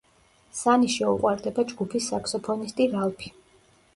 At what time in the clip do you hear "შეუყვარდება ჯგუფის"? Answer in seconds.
0.93-2.09